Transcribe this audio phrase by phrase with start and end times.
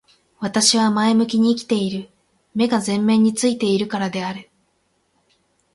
[0.39, 2.09] 私は前向きに生きている。
[2.55, 4.49] 目が前面に付いているからである。